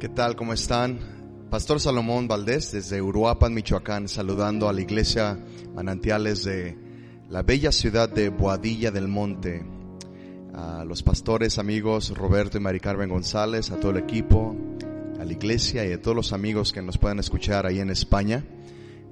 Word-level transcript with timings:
¿Qué 0.00 0.08
tal? 0.08 0.34
¿Cómo 0.34 0.54
están? 0.54 0.98
Pastor 1.50 1.78
Salomón 1.78 2.26
Valdés 2.26 2.72
desde 2.72 3.02
Uruapan, 3.02 3.52
Michoacán, 3.52 4.08
saludando 4.08 4.66
a 4.66 4.72
la 4.72 4.80
iglesia 4.80 5.38
Manantiales 5.74 6.42
de 6.42 6.74
la 7.28 7.42
bella 7.42 7.70
ciudad 7.70 8.08
de 8.08 8.30
Boadilla 8.30 8.90
del 8.90 9.08
Monte, 9.08 9.62
a 10.54 10.86
los 10.86 11.02
pastores, 11.02 11.58
amigos 11.58 12.16
Roberto 12.16 12.56
y 12.56 12.62
Mari 12.62 12.80
Carmen 12.80 13.10
González, 13.10 13.70
a 13.72 13.76
todo 13.78 13.90
el 13.90 13.98
equipo, 13.98 14.56
a 15.20 15.24
la 15.26 15.32
iglesia 15.34 15.84
y 15.84 15.92
a 15.92 16.00
todos 16.00 16.16
los 16.16 16.32
amigos 16.32 16.72
que 16.72 16.80
nos 16.80 16.96
puedan 16.96 17.18
escuchar 17.18 17.66
ahí 17.66 17.78
en 17.78 17.90
España. 17.90 18.42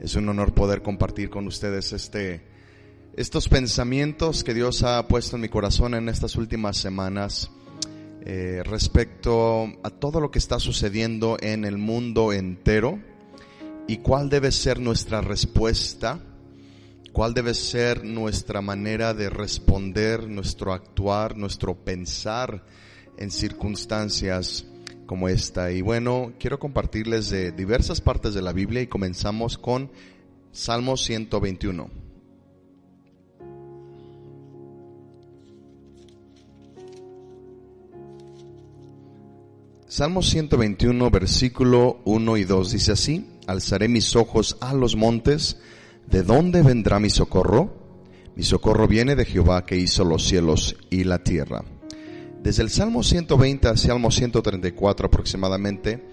Es 0.01 0.17
un 0.17 0.27
honor 0.31 0.55
poder 0.55 0.81
compartir 0.81 1.29
con 1.29 1.47
ustedes 1.47 1.93
este, 1.93 2.47
estos 3.15 3.51
pensamientos 3.51 4.43
que 4.43 4.55
Dios 4.55 4.83
ha 4.85 5.07
puesto 5.07 5.37
en 5.37 5.43
mi 5.43 5.51
corazón 5.51 5.93
en 5.93 6.09
estas 6.09 6.37
últimas 6.37 6.79
semanas 6.79 7.51
eh, 8.25 8.63
respecto 8.65 9.67
a 9.83 9.91
todo 9.91 10.21
lo 10.21 10.31
que 10.31 10.39
está 10.39 10.59
sucediendo 10.59 11.37
en 11.41 11.65
el 11.65 11.79
mundo 11.79 12.33
entero 12.33 12.99
y 13.87 13.99
cuál 13.99 14.29
debe 14.29 14.53
ser 14.53 14.81
nuestra 14.81 15.21
respuesta, 15.21 16.21
cuál 17.13 17.35
debe 17.35 17.55
ser 17.55 18.05
nuestra 18.05 18.61
manera 18.61 19.15
de 19.15 19.31
responder, 19.31 20.29
nuestro 20.29 20.73
actuar, 20.73 21.37
nuestro 21.37 21.75
pensar 21.75 22.65
en 23.17 23.31
circunstancias 23.31 24.67
como 25.07 25.29
esta. 25.29 25.73
Y 25.73 25.81
bueno, 25.81 26.35
quiero 26.39 26.59
compartirles 26.59 27.31
de 27.31 27.51
diversas 27.51 28.01
partes 28.01 28.35
de 28.35 28.43
la 28.43 28.53
Biblia 28.53 28.83
y 28.83 28.87
comenzamos 28.89 29.57
con 29.57 29.91
Salmo 30.53 30.97
121. 30.97 32.08
Salmo 39.99 40.23
121, 40.23 41.11
versículo 41.11 41.99
1 42.05 42.37
y 42.37 42.45
2 42.45 42.71
dice 42.71 42.93
así, 42.93 43.27
alzaré 43.49 43.89
mis 43.89 44.15
ojos 44.15 44.57
a 44.61 44.73
los 44.73 44.95
montes, 44.95 45.59
¿de 46.07 46.23
dónde 46.23 46.63
vendrá 46.63 47.01
mi 47.01 47.11
socorro? 47.11 48.07
Mi 48.37 48.45
socorro 48.45 48.87
viene 48.87 49.17
de 49.17 49.25
Jehová 49.25 49.67
que 49.67 49.77
hizo 49.77 50.05
los 50.05 50.25
cielos 50.25 50.77
y 50.89 51.03
la 51.03 51.25
tierra. 51.25 51.65
Desde 52.45 52.63
el 52.63 52.71
Salmo 52.71 53.03
120 53.03 53.67
al 53.67 53.77
Salmo 53.77 54.13
134 54.13 55.09
aproximadamente, 55.09 56.07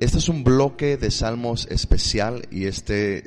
este 0.00 0.18
es 0.18 0.28
un 0.28 0.42
bloque 0.42 0.96
de 0.96 1.12
salmos 1.12 1.68
especial 1.70 2.48
y 2.50 2.64
este 2.64 3.22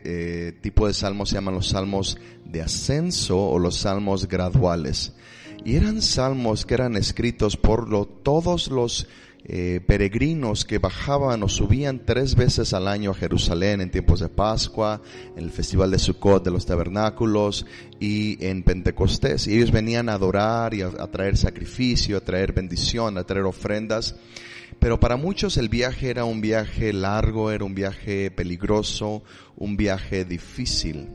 eh, 0.50 0.52
tipo 0.52 0.88
de 0.88 0.94
salmos 0.94 1.30
se 1.30 1.36
llaman 1.36 1.54
los 1.54 1.70
salmos 1.70 2.18
de 2.44 2.62
ascenso 2.62 3.40
o 3.40 3.58
los 3.60 3.78
salmos 3.78 4.28
graduales. 4.28 5.14
Y 5.64 5.76
eran 5.76 6.02
salmos 6.02 6.66
que 6.66 6.74
eran 6.74 6.98
escritos 6.98 7.56
por 7.56 7.88
lo, 7.88 8.08
todos 8.08 8.70
los 8.70 9.08
eh, 9.44 9.82
peregrinos 9.86 10.66
que 10.66 10.78
bajaban 10.78 11.42
o 11.44 11.50
subían 11.50 12.06
tres 12.06 12.36
veces 12.36 12.74
al 12.74 12.88
año 12.88 13.12
a 13.12 13.16
Jerusalén 13.16 13.82
en 13.82 13.90
tiempos 13.90 14.20
de 14.20 14.30
Pascua, 14.30 15.02
en 15.36 15.44
el 15.44 15.52
festival 15.52 15.92
de 15.92 16.00
Sukkot 16.00 16.44
de 16.44 16.52
los 16.52 16.66
tabernáculos 16.66 17.66
y 18.00 18.44
en 18.46 18.64
Pentecostés. 18.64 19.48
Y 19.48 19.56
ellos 19.56 19.72
venían 19.72 20.10
a 20.10 20.14
adorar 20.14 20.74
y 20.74 20.84
a, 20.84 20.88
a 20.88 21.08
traer 21.08 21.38
sacrificio, 21.38 22.18
a 22.18 22.22
traer 22.22 22.54
bendición, 22.54 23.18
a 23.18 23.24
traer 23.24 23.46
ofrendas. 23.46 24.16
Pero 24.80 25.00
para 25.00 25.16
muchos 25.16 25.58
el 25.58 25.70
viaje 25.70 26.10
era 26.10 26.26
un 26.26 26.42
viaje 26.42 26.94
largo, 26.94 27.52
era 27.52 27.66
un 27.66 27.76
viaje 27.76 28.32
peligroso, 28.32 29.24
un 29.56 29.78
viaje 29.78 30.26
difícil. 30.26 31.08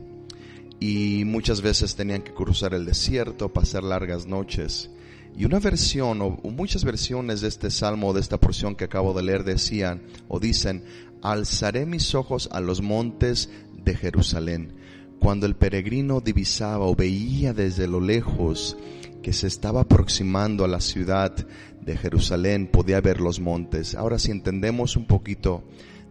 Y 0.79 1.23
muchas 1.25 1.61
veces 1.61 1.95
tenían 1.95 2.21
que 2.21 2.33
cruzar 2.33 2.73
el 2.73 2.85
desierto, 2.85 3.51
pasar 3.51 3.83
largas 3.83 4.27
noches. 4.27 4.89
Y 5.37 5.45
una 5.45 5.59
versión 5.59 6.19
o 6.21 6.31
muchas 6.49 6.83
versiones 6.83 7.41
de 7.41 7.47
este 7.47 7.69
salmo, 7.69 8.11
de 8.11 8.21
esta 8.21 8.39
porción 8.39 8.75
que 8.75 8.85
acabo 8.85 9.13
de 9.13 9.21
leer, 9.21 9.43
decían 9.43 10.01
o 10.27 10.39
dicen, 10.39 10.83
alzaré 11.21 11.85
mis 11.85 12.15
ojos 12.15 12.49
a 12.51 12.59
los 12.59 12.81
montes 12.81 13.51
de 13.83 13.95
Jerusalén. 13.95 14.73
Cuando 15.19 15.45
el 15.45 15.55
peregrino 15.55 16.21
divisaba 16.21 16.85
o 16.85 16.95
veía 16.95 17.53
desde 17.53 17.87
lo 17.87 18.01
lejos 18.01 18.77
que 19.21 19.31
se 19.31 19.45
estaba 19.45 19.81
aproximando 19.81 20.65
a 20.65 20.67
la 20.67 20.81
ciudad 20.81 21.35
de 21.81 21.97
Jerusalén, 21.97 22.67
podía 22.71 22.99
ver 22.99 23.21
los 23.21 23.39
montes. 23.39 23.93
Ahora 23.93 24.17
si 24.17 24.31
entendemos 24.31 24.95
un 24.95 25.05
poquito 25.05 25.63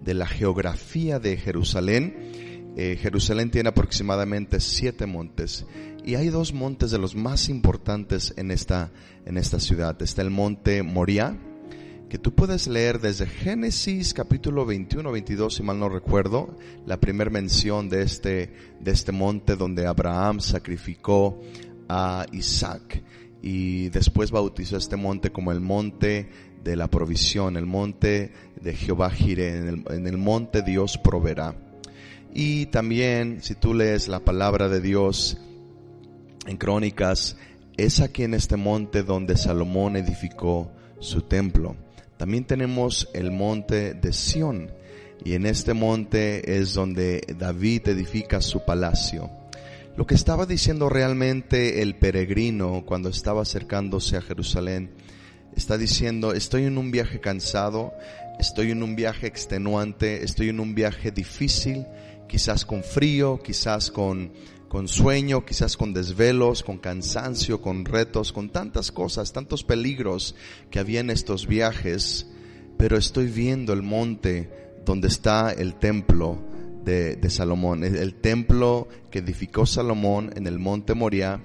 de 0.04 0.14
la 0.14 0.26
geografía 0.26 1.18
de 1.18 1.36
Jerusalén, 1.36 2.55
eh, 2.76 2.98
Jerusalén 3.00 3.50
tiene 3.50 3.70
aproximadamente 3.70 4.60
siete 4.60 5.06
montes 5.06 5.64
y 6.04 6.14
hay 6.14 6.28
dos 6.28 6.52
montes 6.52 6.90
de 6.90 6.98
los 6.98 7.16
más 7.16 7.48
importantes 7.48 8.34
en 8.36 8.50
esta, 8.50 8.92
en 9.24 9.38
esta 9.38 9.58
ciudad. 9.58 10.00
Está 10.02 10.20
el 10.20 10.30
monte 10.30 10.82
Moria, 10.82 11.36
que 12.10 12.18
tú 12.18 12.34
puedes 12.34 12.68
leer 12.68 13.00
desde 13.00 13.26
Génesis 13.26 14.12
capítulo 14.12 14.66
21, 14.66 15.10
22, 15.10 15.54
si 15.54 15.62
mal 15.62 15.80
no 15.80 15.88
recuerdo, 15.88 16.54
la 16.84 17.00
primera 17.00 17.30
mención 17.30 17.88
de 17.88 18.02
este, 18.02 18.52
de 18.78 18.90
este 18.92 19.10
monte 19.10 19.56
donde 19.56 19.86
Abraham 19.86 20.40
sacrificó 20.40 21.40
a 21.88 22.26
Isaac 22.30 23.02
y 23.40 23.88
después 23.88 24.30
bautizó 24.30 24.76
este 24.76 24.96
monte 24.96 25.30
como 25.30 25.50
el 25.50 25.60
monte 25.60 26.28
de 26.62 26.76
la 26.76 26.88
provisión, 26.88 27.56
el 27.56 27.66
monte 27.66 28.32
de 28.60 28.74
Jehová 28.74 29.10
Jireh, 29.10 29.56
en 29.56 29.68
el, 29.68 29.84
en 29.90 30.06
el 30.06 30.18
monte 30.18 30.60
Dios 30.60 30.98
proveerá. 30.98 31.65
Y 32.38 32.66
también, 32.66 33.42
si 33.42 33.54
tú 33.54 33.72
lees 33.72 34.08
la 34.08 34.20
palabra 34.20 34.68
de 34.68 34.82
Dios, 34.82 35.38
en 36.46 36.58
Crónicas, 36.58 37.38
es 37.78 38.00
aquí 38.00 38.24
en 38.24 38.34
este 38.34 38.56
monte 38.56 39.02
donde 39.02 39.38
Salomón 39.38 39.96
edificó 39.96 40.70
su 41.00 41.22
templo. 41.22 41.76
También 42.18 42.44
tenemos 42.44 43.08
el 43.14 43.30
monte 43.30 43.94
de 43.94 44.12
Sión 44.12 44.70
y 45.24 45.32
en 45.32 45.46
este 45.46 45.72
monte 45.72 46.58
es 46.58 46.74
donde 46.74 47.22
David 47.38 47.88
edifica 47.88 48.42
su 48.42 48.66
palacio. 48.66 49.30
Lo 49.96 50.06
que 50.06 50.14
estaba 50.14 50.44
diciendo 50.44 50.90
realmente 50.90 51.80
el 51.80 51.94
peregrino 51.94 52.84
cuando 52.84 53.08
estaba 53.08 53.40
acercándose 53.40 54.18
a 54.18 54.20
Jerusalén, 54.20 54.90
está 55.56 55.78
diciendo, 55.78 56.34
estoy 56.34 56.64
en 56.64 56.76
un 56.76 56.90
viaje 56.90 57.18
cansado, 57.18 57.94
estoy 58.38 58.72
en 58.72 58.82
un 58.82 58.94
viaje 58.94 59.26
extenuante, 59.26 60.22
estoy 60.22 60.50
en 60.50 60.60
un 60.60 60.74
viaje 60.74 61.10
difícil, 61.12 61.86
quizás 62.28 62.64
con 62.64 62.82
frío, 62.82 63.40
quizás 63.42 63.90
con 63.90 64.32
con 64.68 64.88
sueño, 64.88 65.44
quizás 65.44 65.76
con 65.76 65.94
desvelos, 65.94 66.62
con 66.62 66.78
cansancio, 66.78 67.60
con 67.62 67.84
retos, 67.84 68.32
con 68.32 68.50
tantas 68.50 68.90
cosas, 68.90 69.32
tantos 69.32 69.64
peligros 69.64 70.34
que 70.70 70.78
había 70.78 71.00
en 71.00 71.10
estos 71.10 71.46
viajes, 71.46 72.26
pero 72.76 72.96
estoy 72.96 73.26
viendo 73.26 73.72
el 73.72 73.82
monte 73.82 74.50
donde 74.84 75.08
está 75.08 75.52
el 75.52 75.76
templo 75.76 76.38
de, 76.84 77.18
Salomón, 77.30 77.82
el, 77.82 78.14
templo 78.14 78.86
que 79.10 79.18
edificó 79.18 79.66
Salomón 79.66 80.32
en 80.36 80.46
el 80.46 80.58
monte 80.58 80.94
Moria, 80.94 81.40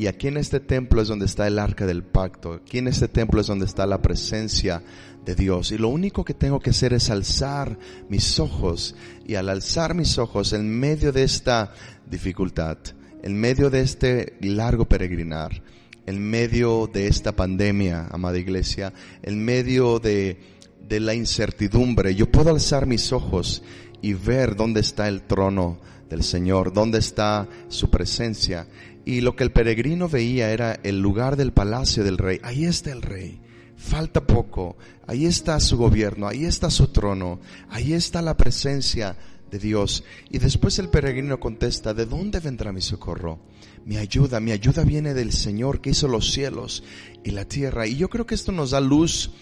y 0.00 0.06
aquí 0.06 0.28
en 0.28 0.38
este 0.38 0.60
templo 0.60 1.02
es 1.02 1.08
donde 1.08 1.26
está 1.26 1.46
el 1.46 1.58
arca 1.58 1.84
del 1.84 2.02
pacto, 2.02 2.54
aquí 2.54 2.78
en 2.78 2.88
este 2.88 3.06
templo 3.06 3.42
es 3.42 3.48
donde 3.48 3.66
está 3.66 3.84
la 3.84 4.00
presencia 4.00 4.82
de 5.26 5.34
Dios. 5.34 5.72
Y 5.72 5.76
lo 5.76 5.88
único 5.88 6.24
que 6.24 6.32
tengo 6.32 6.58
que 6.58 6.70
hacer 6.70 6.94
es 6.94 7.10
alzar 7.10 7.78
mis 8.08 8.40
ojos. 8.40 8.94
Y 9.26 9.34
al 9.34 9.50
alzar 9.50 9.94
mis 9.94 10.16
ojos 10.16 10.54
en 10.54 10.70
medio 10.70 11.12
de 11.12 11.24
esta 11.24 11.74
dificultad, 12.10 12.78
en 13.22 13.38
medio 13.38 13.68
de 13.68 13.82
este 13.82 14.38
largo 14.40 14.88
peregrinar, 14.88 15.62
en 16.06 16.18
medio 16.18 16.88
de 16.90 17.06
esta 17.06 17.36
pandemia, 17.36 18.06
amada 18.10 18.38
iglesia, 18.38 18.94
en 19.22 19.44
medio 19.44 19.98
de, 19.98 20.40
de 20.80 21.00
la 21.00 21.12
incertidumbre, 21.12 22.14
yo 22.14 22.32
puedo 22.32 22.48
alzar 22.48 22.86
mis 22.86 23.12
ojos 23.12 23.62
y 24.00 24.14
ver 24.14 24.56
dónde 24.56 24.80
está 24.80 25.08
el 25.08 25.24
trono 25.24 25.78
del 26.10 26.24
Señor, 26.24 26.72
dónde 26.72 26.98
está 26.98 27.48
su 27.68 27.88
presencia. 27.88 28.66
Y 29.04 29.20
lo 29.22 29.34
que 29.36 29.44
el 29.44 29.52
peregrino 29.52 30.08
veía 30.08 30.50
era 30.50 30.78
el 30.82 31.00
lugar 31.00 31.36
del 31.36 31.52
palacio 31.52 32.04
del 32.04 32.18
rey. 32.18 32.38
Ahí 32.42 32.64
está 32.64 32.92
el 32.92 33.02
rey. 33.02 33.40
Falta 33.76 34.26
poco. 34.26 34.76
Ahí 35.10 35.26
está 35.26 35.58
su 35.58 35.76
gobierno, 35.76 36.28
ahí 36.28 36.44
está 36.44 36.70
su 36.70 36.86
trono, 36.86 37.40
ahí 37.68 37.94
está 37.94 38.22
la 38.22 38.36
presencia 38.36 39.16
de 39.50 39.58
Dios. 39.58 40.04
Y 40.28 40.38
después 40.38 40.78
el 40.78 40.88
peregrino 40.88 41.40
contesta, 41.40 41.92
¿de 41.94 42.06
dónde 42.06 42.38
vendrá 42.38 42.70
mi 42.70 42.80
socorro? 42.80 43.40
Mi 43.84 43.96
ayuda, 43.96 44.38
mi 44.38 44.52
ayuda 44.52 44.84
viene 44.84 45.12
del 45.12 45.32
Señor 45.32 45.80
que 45.80 45.90
hizo 45.90 46.06
los 46.06 46.30
cielos 46.30 46.84
y 47.24 47.32
la 47.32 47.44
tierra. 47.44 47.88
Y 47.88 47.96
yo 47.96 48.08
creo 48.08 48.24
que 48.24 48.36
esto 48.36 48.52
nos 48.52 48.70
da 48.70 48.80
luz 48.80 49.32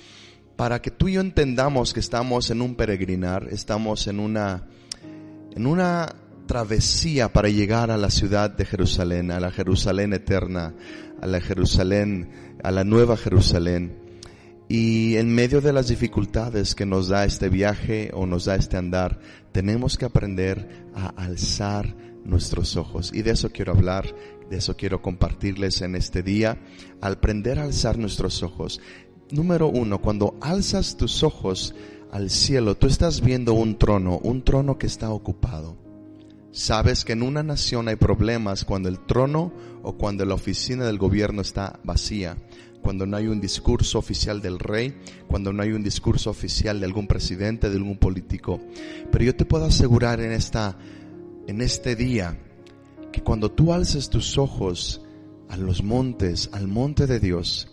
para 0.56 0.80
que 0.80 0.90
tú 0.90 1.08
y 1.08 1.12
yo 1.12 1.20
entendamos 1.20 1.92
que 1.92 2.00
estamos 2.00 2.48
en 2.50 2.62
un 2.62 2.76
peregrinar, 2.76 3.48
estamos 3.50 4.06
en 4.06 4.20
una, 4.20 4.68
en 5.54 5.66
una 5.66 6.14
travesía 6.48 7.32
para 7.32 7.50
llegar 7.50 7.92
a 7.92 7.96
la 7.96 8.10
ciudad 8.10 8.50
de 8.50 8.64
Jerusalén, 8.64 9.30
a 9.30 9.38
la 9.38 9.52
Jerusalén 9.52 10.14
eterna, 10.14 10.74
a 11.20 11.26
la 11.28 11.40
Jerusalén, 11.40 12.56
a 12.64 12.72
la 12.72 12.82
nueva 12.82 13.16
Jerusalén. 13.16 13.96
Y 14.66 15.16
en 15.16 15.32
medio 15.32 15.60
de 15.60 15.72
las 15.72 15.88
dificultades 15.88 16.74
que 16.74 16.86
nos 16.86 17.08
da 17.08 17.24
este 17.24 17.48
viaje 17.50 18.10
o 18.14 18.26
nos 18.26 18.46
da 18.46 18.56
este 18.56 18.76
andar, 18.76 19.20
tenemos 19.52 19.96
que 19.96 20.06
aprender 20.06 20.86
a 20.94 21.08
alzar 21.10 21.94
nuestros 22.24 22.76
ojos. 22.76 23.12
Y 23.14 23.22
de 23.22 23.32
eso 23.32 23.50
quiero 23.50 23.72
hablar, 23.72 24.14
de 24.50 24.56
eso 24.56 24.74
quiero 24.76 25.00
compartirles 25.00 25.82
en 25.82 25.94
este 25.94 26.22
día. 26.22 26.58
Al 27.00 27.14
aprender 27.14 27.58
a 27.58 27.64
alzar 27.64 27.98
nuestros 27.98 28.42
ojos. 28.42 28.80
Número 29.30 29.68
uno, 29.68 30.00
cuando 30.00 30.38
alzas 30.40 30.96
tus 30.96 31.22
ojos 31.22 31.74
al 32.10 32.30
cielo, 32.30 32.74
tú 32.74 32.86
estás 32.86 33.20
viendo 33.20 33.52
un 33.52 33.78
trono, 33.78 34.18
un 34.22 34.42
trono 34.42 34.78
que 34.78 34.86
está 34.86 35.10
ocupado. 35.10 35.87
Sabes 36.50 37.04
que 37.04 37.12
en 37.12 37.22
una 37.22 37.42
nación 37.42 37.88
hay 37.88 37.96
problemas 37.96 38.64
cuando 38.64 38.88
el 38.88 38.98
trono 38.98 39.52
o 39.82 39.96
cuando 39.96 40.24
la 40.24 40.34
oficina 40.34 40.86
del 40.86 40.98
gobierno 40.98 41.42
está 41.42 41.78
vacía 41.84 42.36
cuando 42.88 43.06
no 43.06 43.16
hay 43.16 43.26
un 43.26 43.40
discurso 43.40 43.98
oficial 43.98 44.40
del 44.40 44.58
rey, 44.58 44.96
cuando 45.26 45.52
no 45.52 45.62
hay 45.62 45.72
un 45.72 45.82
discurso 45.82 46.30
oficial 46.30 46.80
de 46.80 46.86
algún 46.86 47.06
presidente, 47.06 47.68
de 47.68 47.76
algún 47.76 47.98
político. 47.98 48.60
Pero 49.10 49.24
yo 49.24 49.36
te 49.36 49.44
puedo 49.44 49.66
asegurar 49.66 50.20
en 50.20 50.32
esta, 50.32 50.78
en 51.46 51.60
este 51.60 51.96
día, 51.96 52.38
que 53.12 53.22
cuando 53.22 53.50
tú 53.50 53.72
alces 53.72 54.08
tus 54.08 54.38
ojos 54.38 55.02
a 55.48 55.56
los 55.56 55.82
montes, 55.82 56.50
al 56.52 56.68
monte 56.68 57.06
de 57.06 57.20
Dios, 57.20 57.68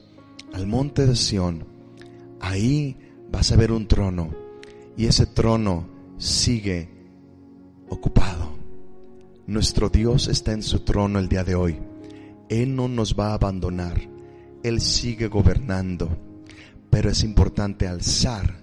al 0.54 0.68
monte 0.68 1.06
de 1.06 1.16
Sión, 1.16 1.66
ahí 2.42 2.98
vas 3.32 3.52
a 3.52 3.56
ver 3.56 3.72
un 3.72 3.88
trono 3.88 4.32
y 4.98 5.06
ese 5.06 5.26
trono 5.26 5.88
sigue 6.18 6.90
ocupado. 7.90 8.35
Nuestro 9.48 9.90
Dios 9.90 10.28
está 10.28 10.54
en 10.54 10.64
su 10.64 10.80
trono 10.80 11.20
el 11.20 11.30
día 11.30 11.44
de 11.44 11.54
hoy. 11.54 11.80
Él 12.50 12.76
no 12.76 12.88
nos 12.88 13.16
va 13.16 13.30
a 13.30 13.34
abandonar. 13.36 14.10
Él 14.64 14.82
sigue 14.82 15.28
gobernando. 15.28 16.18
Pero 16.90 17.12
es 17.12 17.24
importante 17.24 17.88
alzar, 17.88 18.56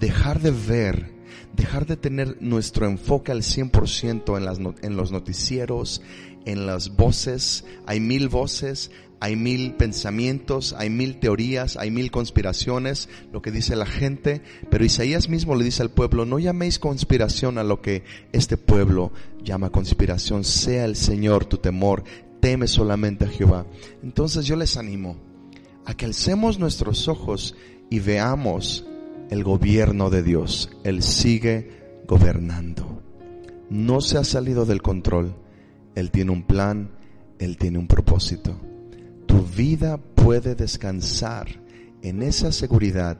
dejar 0.00 0.40
de 0.40 0.50
ver, 0.50 1.12
dejar 1.54 1.84
de 1.84 1.98
tener 1.98 2.38
nuestro 2.40 2.86
enfoque 2.86 3.30
al 3.30 3.42
100% 3.42 4.38
en, 4.38 4.44
las, 4.46 4.58
en 4.82 4.96
los 4.96 5.12
noticieros, 5.12 6.00
en 6.46 6.64
las 6.64 6.96
voces. 6.96 7.66
Hay 7.86 8.00
mil 8.00 8.30
voces, 8.30 8.90
hay 9.22 9.36
mil 9.36 9.74
pensamientos, 9.74 10.74
hay 10.76 10.90
mil 10.90 11.20
teorías, 11.20 11.76
hay 11.76 11.92
mil 11.92 12.10
conspiraciones, 12.10 13.08
lo 13.30 13.40
que 13.40 13.52
dice 13.52 13.76
la 13.76 13.86
gente, 13.86 14.42
pero 14.68 14.84
Isaías 14.84 15.28
mismo 15.28 15.54
le 15.54 15.62
dice 15.62 15.80
al 15.80 15.92
pueblo, 15.92 16.26
no 16.26 16.40
llaméis 16.40 16.80
conspiración 16.80 17.56
a 17.56 17.62
lo 17.62 17.80
que 17.80 18.02
este 18.32 18.56
pueblo 18.56 19.12
llama 19.44 19.70
conspiración, 19.70 20.42
sea 20.42 20.86
el 20.86 20.96
Señor 20.96 21.44
tu 21.44 21.58
temor, 21.58 22.02
teme 22.40 22.66
solamente 22.66 23.26
a 23.26 23.28
Jehová. 23.28 23.64
Entonces 24.02 24.44
yo 24.44 24.56
les 24.56 24.76
animo 24.76 25.16
a 25.84 25.94
que 25.94 26.06
alcemos 26.06 26.58
nuestros 26.58 27.06
ojos 27.06 27.54
y 27.90 28.00
veamos 28.00 28.84
el 29.30 29.44
gobierno 29.44 30.10
de 30.10 30.24
Dios. 30.24 30.68
Él 30.82 31.00
sigue 31.00 32.02
gobernando. 32.08 33.00
No 33.70 34.00
se 34.00 34.18
ha 34.18 34.24
salido 34.24 34.66
del 34.66 34.82
control. 34.82 35.36
Él 35.94 36.10
tiene 36.10 36.32
un 36.32 36.42
plan, 36.42 36.90
Él 37.38 37.56
tiene 37.56 37.78
un 37.78 37.86
propósito. 37.86 38.71
Tu 39.32 39.46
vida 39.56 39.96
puede 39.96 40.54
descansar 40.54 41.48
en 42.02 42.22
esa 42.22 42.52
seguridad 42.52 43.18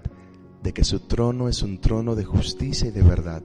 de 0.63 0.75
que 0.75 0.85
su 0.85 1.01
trono 1.01 1.49
es 1.49 1.63
un 1.63 1.81
trono 1.81 2.15
de 2.15 2.23
justicia 2.23 2.89
y 2.89 2.91
de 2.91 3.01
verdad. 3.01 3.43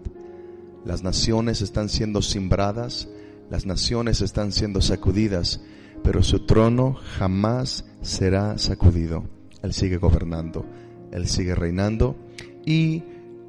Las 0.84 1.02
naciones 1.02 1.62
están 1.62 1.88
siendo 1.88 2.22
simbradas, 2.22 3.08
las 3.50 3.66
naciones 3.66 4.19
están 4.19 4.52
siendo 4.52 4.81
sacudidas, 4.81 5.62
pero 6.04 6.22
su 6.24 6.46
trono 6.46 6.98
jamás 7.18 7.86
será 8.02 8.58
sacudido. 8.58 9.24
Él 9.63 9.72
sigue 9.72 9.96
gobernando, 9.96 10.66
Él 11.13 11.25
sigue 11.30 11.56
reinando 11.56 12.18
y 12.66 13.02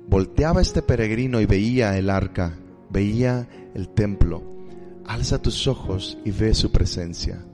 volteaba 0.09 0.61
este 0.61 0.81
peregrino 0.81 1.41
y 1.41 1.47
veía 1.47 1.99
el 1.99 2.09
arca, 2.09 2.57
veía 2.89 3.49
el 3.75 3.89
templo. 3.89 4.45
Alza 5.05 5.43
tus 5.43 5.67
ojos 5.67 6.19
y 6.25 6.31
ve 6.31 6.55
su 6.55 6.71
presencia. 6.71 7.48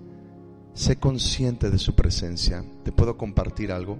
Sé 0.74 0.96
consciente 0.96 1.70
de 1.70 1.78
su 1.78 1.94
presencia. 1.94 2.64
¿Te 2.82 2.90
puedo 2.90 3.16
compartir 3.16 3.70
algo? 3.70 3.98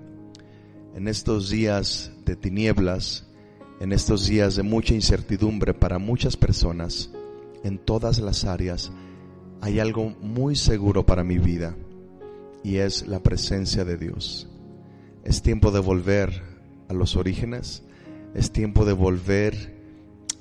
En 0.97 1.07
estos 1.07 1.49
días 1.49 2.11
de 2.25 2.35
tinieblas, 2.35 3.29
en 3.79 3.93
estos 3.93 4.27
días 4.27 4.57
de 4.57 4.65
mucha 4.65 4.93
incertidumbre 4.93 5.73
para 5.73 6.01
muchas 6.01 6.37
personas, 6.37 7.11
en 7.63 7.79
todas 7.79 8.19
las 8.19 8.45
áreas, 8.45 8.91
hay 9.61 9.79
algo 9.79 10.17
muy 10.21 10.57
seguro 10.57 11.07
para 11.07 11.23
mi 11.23 11.39
vida 11.39 11.77
y 12.65 12.79
es 12.79 13.07
la 13.07 13.21
presencia 13.21 13.85
de 13.85 13.97
Dios. 13.97 14.49
Es 15.23 15.43
tiempo 15.43 15.71
de 15.71 15.79
volver 15.79 16.43
a 16.89 16.93
los 16.93 17.15
orígenes, 17.15 17.85
es 18.35 18.51
tiempo 18.51 18.85
de 18.85 18.95
volver 18.95 19.77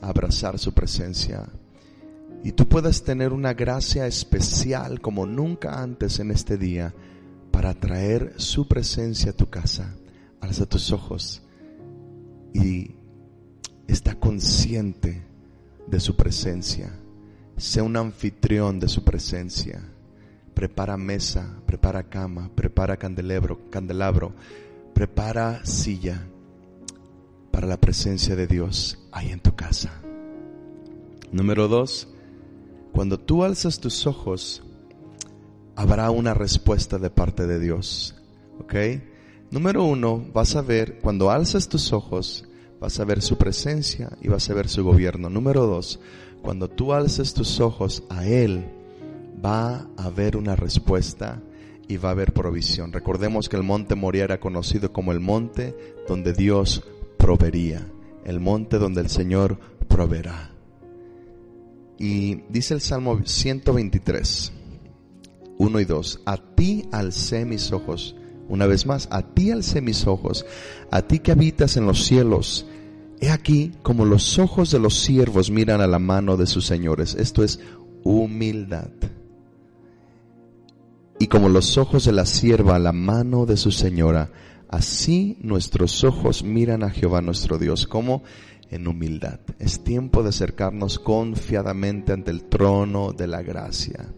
a 0.01 0.09
abrazar 0.09 0.57
su 0.57 0.73
presencia. 0.73 1.47
Y 2.43 2.51
tú 2.51 2.67
puedes 2.67 3.03
tener 3.03 3.31
una 3.31 3.53
gracia 3.53 4.05
especial 4.05 4.99
como 4.99 5.25
nunca 5.25 5.81
antes 5.81 6.19
en 6.19 6.31
este 6.31 6.57
día 6.57 6.93
para 7.51 7.73
traer 7.73 8.33
su 8.37 8.67
presencia 8.67 9.31
a 9.31 9.35
tu 9.35 9.49
casa. 9.49 9.95
Alza 10.41 10.65
tus 10.65 10.91
ojos 10.91 11.41
y 12.53 12.95
está 13.87 14.15
consciente 14.15 15.23
de 15.87 15.99
su 15.99 16.15
presencia 16.15 16.93
sea 17.57 17.83
un 17.83 17.95
anfitrión 17.97 18.79
de 18.79 18.87
su 18.87 19.03
presencia. 19.03 19.81
Prepara 20.53 20.97
mesa, 20.97 21.59
prepara 21.65 22.03
cama, 22.03 22.49
prepara 22.53 22.97
candelabro, 22.97 23.69
candelabro, 23.69 24.33
prepara 24.93 25.65
silla 25.65 26.27
para 27.51 27.67
la 27.67 27.77
presencia 27.77 28.35
de 28.35 28.47
Dios 28.47 28.99
ahí 29.11 29.31
en 29.31 29.39
tu 29.39 29.55
casa. 29.55 29.91
Número 31.31 31.67
dos, 31.67 32.07
cuando 32.93 33.19
tú 33.19 33.43
alzas 33.43 33.79
tus 33.79 34.05
ojos, 34.05 34.63
habrá 35.75 36.11
una 36.11 36.35
respuesta 36.35 36.99
de 36.99 37.09
parte 37.09 37.47
de 37.47 37.59
Dios. 37.59 38.15
¿Ok? 38.59 38.75
Número 39.49 39.83
uno, 39.83 40.23
vas 40.31 40.55
a 40.55 40.61
ver, 40.61 40.99
cuando 40.99 41.31
alzas 41.31 41.67
tus 41.67 41.91
ojos, 41.91 42.45
vas 42.79 42.99
a 42.99 43.05
ver 43.05 43.23
su 43.23 43.37
presencia 43.37 44.11
y 44.21 44.27
vas 44.27 44.47
a 44.49 44.53
ver 44.53 44.69
su 44.69 44.83
gobierno. 44.83 45.29
Número 45.29 45.65
dos, 45.65 45.99
cuando 46.43 46.69
tú 46.69 46.93
alces 46.93 47.33
tus 47.33 47.59
ojos 47.59 48.03
a 48.09 48.27
Él, 48.27 48.65
va 49.43 49.87
a 49.97 50.05
haber 50.05 50.37
una 50.37 50.55
respuesta 50.55 51.41
y 51.87 51.97
va 51.97 52.09
a 52.09 52.11
haber 52.11 52.31
provisión. 52.31 52.93
Recordemos 52.93 53.49
que 53.49 53.57
el 53.57 53.63
monte 53.63 53.95
Moria 53.95 54.23
era 54.23 54.39
conocido 54.39 54.93
como 54.93 55.11
el 55.11 55.19
monte 55.19 55.75
donde 56.07 56.33
Dios 56.33 56.83
proveería, 57.17 57.87
el 58.23 58.39
monte 58.39 58.77
donde 58.77 59.01
el 59.01 59.09
Señor 59.09 59.57
proveerá. 59.87 60.52
Y 61.97 62.41
dice 62.49 62.73
el 62.73 62.81
Salmo 62.81 63.19
123, 63.23 64.51
1 65.57 65.79
y 65.79 65.85
2, 65.85 66.21
a 66.25 66.37
ti 66.37 66.85
alcé 66.91 67.45
mis 67.45 67.71
ojos, 67.71 68.15
una 68.49 68.65
vez 68.65 68.85
más, 68.85 69.07
a 69.11 69.21
ti 69.21 69.51
alcé 69.51 69.81
mis 69.81 70.07
ojos, 70.07 70.45
a 70.91 71.01
ti 71.03 71.19
que 71.19 71.31
habitas 71.31 71.77
en 71.77 71.85
los 71.85 72.03
cielos, 72.05 72.65
He 73.23 73.31
aquí 73.31 73.71
como 73.83 74.03
los 74.03 74.37
ojos 74.37 74.69
de 74.69 74.79
los 74.79 74.95
siervos 74.95 75.49
miran 75.49 75.79
a 75.79 75.87
la 75.87 75.97
mano 75.97 76.35
de 76.35 76.45
sus 76.45 76.65
señores. 76.65 77.15
Esto 77.15 77.41
es 77.41 77.57
humildad. 78.03 78.89
Y 81.19 81.27
como 81.27 81.47
los 81.47 81.77
ojos 81.77 82.03
de 82.03 82.11
la 82.11 82.25
sierva 82.25 82.75
a 82.75 82.79
la 82.79 82.91
mano 82.91 83.45
de 83.45 83.55
su 83.55 83.71
señora, 83.71 84.29
así 84.67 85.37
nuestros 85.39 86.03
ojos 86.03 86.43
miran 86.43 86.83
a 86.83 86.89
Jehová 86.89 87.21
nuestro 87.21 87.57
Dios, 87.57 87.87
como 87.87 88.23
en 88.73 88.87
humildad. 88.87 89.39
Es 89.59 89.83
tiempo 89.83 90.23
de 90.23 90.29
acercarnos 90.29 90.99
confiadamente 90.99 92.13
ante 92.13 92.31
el 92.31 92.45
trono 92.45 93.13
de 93.13 93.27
la 93.27 93.41
gracia, 93.41 94.13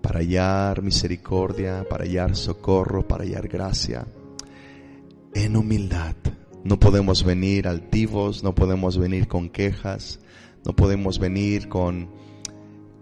para 0.00 0.20
hallar 0.20 0.82
misericordia, 0.82 1.86
para 1.88 2.04
hallar 2.04 2.34
socorro, 2.36 3.06
para 3.06 3.24
hallar 3.24 3.48
gracia, 3.48 4.06
en 5.34 5.56
humildad 5.56 6.16
no 6.64 6.78
podemos 6.78 7.24
venir 7.24 7.66
altivos, 7.66 8.44
no 8.44 8.54
podemos 8.54 8.96
venir 8.96 9.26
con 9.26 9.48
quejas, 9.48 10.20
no 10.64 10.76
podemos 10.76 11.18
venir 11.18 11.68
con 11.68 12.08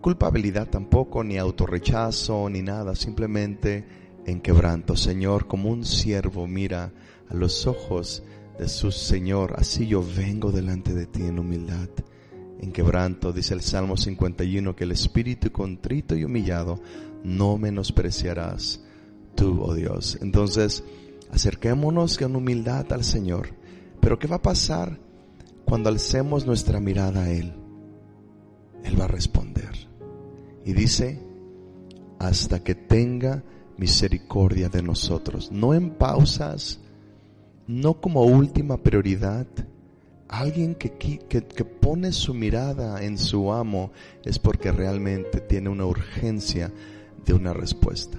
culpabilidad 0.01 0.69
tampoco, 0.69 1.23
ni 1.23 1.37
autorrechazo, 1.37 2.49
ni 2.49 2.63
nada, 2.63 2.95
simplemente 2.95 3.85
en 4.25 4.41
quebranto. 4.41 4.97
Señor, 4.97 5.47
como 5.47 5.69
un 5.69 5.85
siervo 5.85 6.47
mira 6.47 6.93
a 7.29 7.35
los 7.35 7.67
ojos 7.67 8.23
de 8.61 8.69
su 8.69 8.93
Señor, 8.93 9.55
así 9.57 9.87
yo 9.87 10.05
vengo 10.05 10.53
delante 10.53 10.93
de 10.93 11.07
ti 11.07 11.23
en 11.23 11.39
humildad 11.39 11.89
en 12.61 12.73
quebranto. 12.73 13.33
Dice 13.33 13.55
el 13.55 13.63
Salmo 13.63 13.97
51 13.97 14.77
que 14.77 14.85
el 14.85 14.93
espíritu 14.93 15.51
contrito 15.51 16.15
y 16.15 16.25
humillado 16.25 16.79
no 17.25 17.57
menospreciarás 17.57 18.83
tú, 19.35 19.63
oh 19.63 19.73
Dios. 19.73 20.19
Entonces, 20.21 20.85
acerquémonos 21.33 22.19
con 22.19 22.37
humildad 22.37 22.93
al 22.93 23.03
Señor. 23.03 23.49
Pero 23.99 24.19
¿qué 24.19 24.27
va 24.27 24.37
a 24.37 24.43
pasar 24.43 25.01
cuando 25.65 25.89
alcemos 25.89 26.45
nuestra 26.45 26.81
mirada 26.81 27.23
a 27.23 27.31
Él? 27.31 27.55
Él 28.85 29.01
va 29.01 29.05
a 29.05 29.09
responder. 29.09 29.89
Y 30.67 30.75
dice, 30.75 31.19
hasta 32.19 32.63
que 32.63 32.75
tenga 32.75 33.43
misericordia 33.79 34.69
de 34.69 34.83
nosotros. 34.83 35.51
No 35.51 35.73
en 35.73 35.93
pausas, 35.93 36.79
no 37.71 38.01
como 38.01 38.25
última 38.25 38.79
prioridad. 38.83 39.47
Alguien 40.29 40.75
que, 40.75 40.91
que, 40.91 41.65
pone 41.65 42.13
su 42.13 42.35
mirada 42.35 43.03
en 43.03 43.17
su 43.17 43.53
amo 43.53 43.93
es 44.25 44.39
porque 44.39 44.73
realmente 44.73 45.41
tiene 45.41 45.69
una 45.69 45.87
urgencia 45.87 46.73
de 47.25 47.33
una 47.33 47.53
respuesta. 47.53 48.19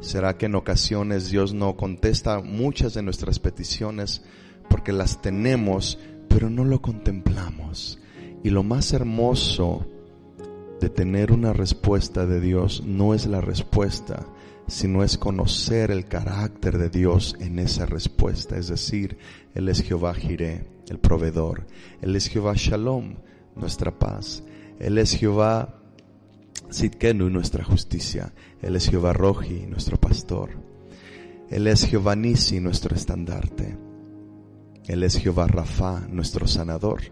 ¿Será 0.00 0.36
que 0.38 0.46
en 0.46 0.54
ocasiones 0.54 1.30
Dios 1.30 1.52
no 1.52 1.76
contesta 1.76 2.40
muchas 2.40 2.94
de 2.94 3.02
nuestras 3.02 3.38
peticiones 3.38 4.22
porque 4.68 4.92
las 4.92 5.20
tenemos, 5.20 5.98
pero 6.28 6.48
no 6.48 6.64
lo 6.64 6.80
contemplamos? 6.80 7.98
Y 8.44 8.50
lo 8.50 8.62
más 8.62 8.92
hermoso 8.92 9.84
de 10.80 10.90
tener 10.90 11.32
una 11.32 11.52
respuesta 11.52 12.26
de 12.26 12.40
Dios 12.40 12.84
no 12.84 13.14
es 13.14 13.26
la 13.26 13.40
respuesta, 13.40 14.26
sino 14.68 15.02
es 15.02 15.18
conocer 15.18 15.90
el 15.90 16.06
carácter 16.06 16.78
de 16.78 16.90
Dios 16.90 17.36
en 17.40 17.58
esa 17.58 17.86
respuesta. 17.86 18.56
Es 18.56 18.68
decir, 18.68 19.18
Él 19.54 19.68
es 19.68 19.82
Jehová 19.82 20.14
Jireh, 20.14 20.66
el 20.88 20.98
proveedor. 20.98 21.66
Él 22.00 22.16
es 22.16 22.28
Jehová 22.28 22.54
Shalom, 22.56 23.16
nuestra 23.54 23.98
paz. 23.98 24.42
Él 24.78 24.98
es 24.98 25.12
Jehová 25.12 25.80
Sitkenu, 26.70 27.30
nuestra 27.30 27.64
justicia. 27.64 28.32
Él 28.60 28.76
es 28.76 28.88
Jehová 28.88 29.12
Roji, 29.12 29.66
nuestro 29.66 29.98
pastor. 29.98 30.50
Él 31.50 31.66
es 31.68 31.84
Jehová 31.84 32.16
Nisi, 32.16 32.60
nuestro 32.60 32.94
estandarte. 32.94 33.78
Él 34.86 35.02
es 35.02 35.16
Jehová 35.16 35.46
Rafa, 35.46 36.06
nuestro 36.08 36.46
sanador. 36.46 37.02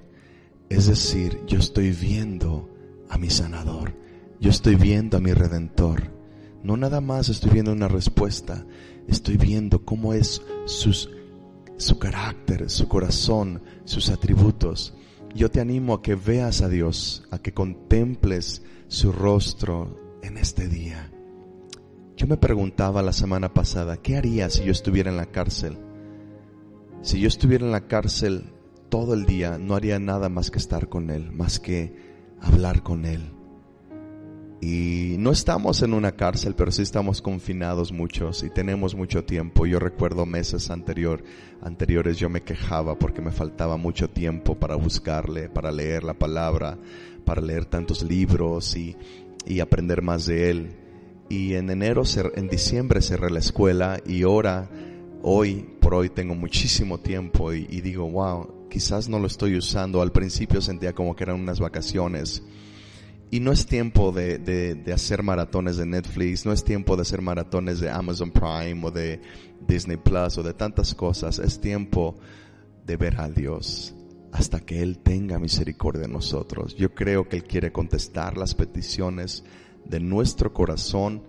Es 0.69 0.87
decir, 0.87 1.41
yo 1.47 1.59
estoy 1.59 1.91
viendo 1.91 2.71
a 3.09 3.19
mi 3.19 3.31
sanador. 3.31 3.95
Yo 4.41 4.51
estoy 4.51 4.75
viendo 4.75 5.17
a 5.17 5.21
mi 5.21 5.33
redentor. 5.33 6.14
No 6.65 6.79
nada 6.79 7.03
más 7.03 7.29
estoy 7.29 7.51
viendo 7.51 7.73
una 7.73 7.89
respuesta, 7.89 8.65
estoy 9.07 9.37
viendo 9.37 9.85
cómo 9.85 10.15
es 10.15 10.41
su 10.65 11.99
carácter, 11.99 12.71
su 12.71 12.89
corazón, 12.89 13.63
sus 13.85 14.09
atributos. 14.09 14.95
Yo 15.35 15.51
te 15.51 15.61
animo 15.61 15.93
a 15.93 16.03
que 16.03 16.15
veas 16.15 16.63
a 16.63 16.71
Dios, 16.71 17.29
a 17.31 17.39
que 17.39 17.53
contemples 17.53 18.63
su 18.89 19.13
rostro 19.13 20.19
en 20.23 20.39
este 20.39 20.67
día. 20.67 21.13
Yo 22.17 22.27
me 22.27 22.39
preguntaba 22.39 23.03
la 23.03 23.13
semana 23.13 23.53
pasada, 23.53 23.99
¿qué 23.99 24.17
haría 24.17 24.49
si 24.49 24.65
yo 24.65 24.73
estuviera 24.73 25.11
en 25.11 25.19
la 25.19 25.27
cárcel? 25.27 25.77
Si 27.03 27.21
yo 27.21 27.29
estuviera 27.29 27.67
en 27.67 27.73
la 27.73 27.89
cárcel 27.89 28.55
todo 28.89 29.13
el 29.13 29.27
día, 29.27 29.59
no 29.59 29.75
haría 29.75 29.99
nada 29.99 30.31
más 30.31 30.51
que 30.51 30.59
estar 30.59 30.89
con 30.89 31.11
Él, 31.11 31.31
más 31.31 31.61
que 31.61 31.95
hablar 32.41 32.83
con 32.83 33.05
Él. 33.05 33.34
Y 34.67 35.17
no 35.19 35.31
estamos 35.31 35.83
en 35.83 35.93
una 35.93 36.13
cárcel, 36.13 36.55
pero 36.57 36.73
sí 36.73 36.81
estamos 36.81 37.21
confinados 37.21 37.93
muchos 37.93 38.43
y 38.45 38.49
tenemos 38.49 38.95
mucho 38.95 39.23
tiempo. 39.23 39.67
Yo 39.67 39.79
recuerdo 39.79 40.25
meses 40.25 40.71
anterior, 40.71 41.23
anteriores 41.61 42.17
yo 42.17 42.31
me 42.31 42.41
quejaba 42.41 42.99
porque 42.99 43.21
me 43.21 43.31
faltaba 43.31 43.77
mucho 43.77 44.09
tiempo 44.09 44.55
para 44.55 44.77
buscarle, 44.77 45.51
para 45.51 45.71
leer 45.71 46.03
la 46.03 46.15
palabra, 46.15 46.79
para 47.27 47.43
leer 47.43 47.67
tantos 47.67 48.03
libros 48.03 48.75
y, 48.75 48.97
y 49.45 49.61
aprender 49.61 50.01
más 50.01 50.25
de 50.25 50.51
Él. 50.51 50.77
Y 51.29 51.57
en 51.57 51.69
enero, 51.69 52.05
en 52.35 52.49
diciembre 52.49 53.03
cerré 53.03 53.29
la 53.29 53.41
escuela 53.41 54.01
y 54.07 54.23
ahora, 54.23 54.71
hoy 55.21 55.69
por 55.79 55.93
hoy 55.93 56.09
tengo 56.09 56.35
muchísimo 56.35 57.01
tiempo 57.01 57.53
y, 57.53 57.67
y 57.69 57.83
digo, 57.83 58.11
wow, 58.11 58.69
quizás 58.71 59.11
no 59.11 59.19
lo 59.19 59.27
estoy 59.27 59.59
usando. 59.59 60.01
Al 60.01 60.13
principio 60.13 60.63
sentía 60.63 60.95
como 60.95 61.15
que 61.15 61.25
eran 61.25 61.39
unas 61.39 61.61
vacaciones 61.61 62.43
y 63.31 63.41
no 63.41 63.53
es 63.53 63.67
tiempo 63.67 64.13
de, 64.13 64.39
de, 64.39 64.93
hacer 64.93 65.23
maratones 65.23 65.77
de 65.77 65.87
Netflix, 65.87 66.47
no 66.47 66.53
es 66.53 66.63
tiempo 66.63 66.97
de 66.97 67.03
hacer 67.03 67.21
maratones 67.21 67.81
de 67.81 67.91
Amazon 67.91 68.31
Prime 68.31 68.81
o 68.85 68.91
de 68.91 69.21
Disney 69.67 69.97
Plus 69.97 70.39
o 70.39 70.43
de 70.43 70.55
tantas 70.55 70.95
cosas. 70.95 71.39
Es 71.39 71.61
tiempo 71.61 72.17
de 72.87 72.97
ver 72.97 73.21
a 73.21 73.29
Dios 73.29 73.95
hasta 74.33 74.61
que 74.61 74.83
Él 74.83 74.99
tenga 74.99 75.39
misericordia 75.39 76.03
de 76.03 76.09
nosotros. 76.09 76.75
Yo 76.77 76.95
creo 76.95 77.29
que 77.29 77.37
Él 77.37 77.45
quiere 77.45 77.73
contestar 77.73 78.37
las 78.37 78.55
peticiones 78.55 79.45
de 79.85 80.01
nuestro 80.01 80.53
corazón 80.53 81.23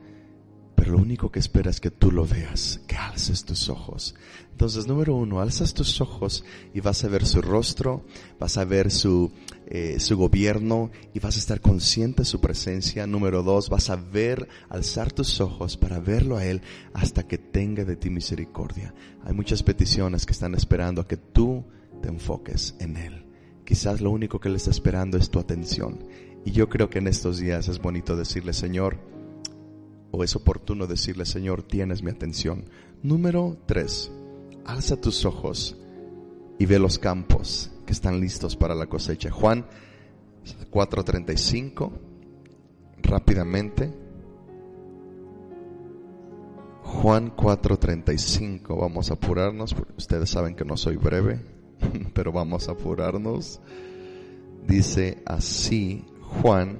pero 0.75 0.91
lo 0.91 0.97
único 0.97 1.31
que 1.31 1.39
espera 1.39 1.69
es 1.69 1.79
que 1.79 1.91
tú 1.91 2.11
lo 2.11 2.25
veas, 2.25 2.81
que 2.87 2.95
alces 2.95 3.45
tus 3.45 3.69
ojos. 3.69 4.15
Entonces, 4.51 4.87
número 4.87 5.15
uno, 5.15 5.41
alzas 5.41 5.73
tus 5.73 5.99
ojos 6.01 6.43
y 6.73 6.79
vas 6.79 7.03
a 7.03 7.07
ver 7.07 7.25
su 7.25 7.41
rostro, 7.41 8.05
vas 8.39 8.57
a 8.57 8.65
ver 8.65 8.91
su, 8.91 9.31
eh, 9.67 9.99
su 9.99 10.17
gobierno 10.17 10.91
y 11.13 11.19
vas 11.19 11.35
a 11.35 11.39
estar 11.39 11.61
consciente 11.61 12.21
de 12.21 12.25
su 12.25 12.39
presencia. 12.39 13.07
Número 13.07 13.43
dos, 13.43 13.69
vas 13.69 13.89
a 13.89 13.95
ver, 13.95 14.47
alzar 14.69 15.11
tus 15.11 15.41
ojos 15.41 15.77
para 15.77 15.99
verlo 15.99 16.37
a 16.37 16.45
Él 16.45 16.61
hasta 16.93 17.27
que 17.27 17.37
tenga 17.37 17.83
de 17.83 17.95
ti 17.95 18.09
misericordia. 18.09 18.93
Hay 19.23 19.33
muchas 19.33 19.63
peticiones 19.63 20.25
que 20.25 20.33
están 20.33 20.55
esperando 20.55 21.01
a 21.01 21.07
que 21.07 21.17
tú 21.17 21.65
te 22.01 22.09
enfoques 22.09 22.75
en 22.79 22.97
Él. 22.97 23.25
Quizás 23.65 23.99
lo 23.99 24.11
único 24.11 24.39
que 24.39 24.49
Él 24.49 24.55
está 24.55 24.71
esperando 24.71 25.17
es 25.17 25.29
tu 25.29 25.39
atención. 25.39 25.99
Y 26.45 26.51
yo 26.51 26.69
creo 26.69 26.89
que 26.89 26.99
en 26.99 27.07
estos 27.07 27.39
días 27.39 27.67
es 27.67 27.79
bonito 27.79 28.15
decirle, 28.15 28.53
Señor, 28.53 29.14
es 30.23 30.35
oportuno 30.35 30.87
decirle, 30.87 31.25
Señor, 31.25 31.63
tienes 31.63 32.03
mi 32.03 32.11
atención. 32.11 32.65
Número 33.03 33.57
tres, 33.65 34.11
alza 34.65 34.99
tus 34.99 35.25
ojos 35.25 35.77
y 36.57 36.65
ve 36.65 36.79
los 36.79 36.99
campos 36.99 37.71
que 37.85 37.93
están 37.93 38.19
listos 38.19 38.55
para 38.55 38.75
la 38.75 38.87
cosecha. 38.87 39.31
Juan 39.31 39.65
4:35, 40.71 41.91
rápidamente. 43.01 43.93
Juan 46.81 47.35
4:35, 47.35 48.79
vamos 48.79 49.09
a 49.09 49.15
apurarnos, 49.15 49.75
ustedes 49.97 50.29
saben 50.29 50.55
que 50.55 50.65
no 50.65 50.77
soy 50.77 50.97
breve, 50.97 51.41
pero 52.13 52.31
vamos 52.31 52.69
a 52.69 52.73
apurarnos. 52.73 53.59
Dice 54.67 55.21
así 55.25 56.05
Juan 56.21 56.79